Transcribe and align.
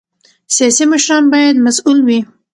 سیاسي 0.55 0.83
مشران 0.91 1.23
باید 1.33 1.55
مسؤل 1.65 1.97
وي 2.07 2.19